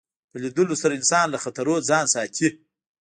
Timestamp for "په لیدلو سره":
0.31-0.93